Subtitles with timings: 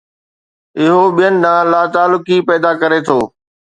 [0.83, 3.19] اهو ٻين ڏانهن لاتعلقي پيدا ڪري ٿو.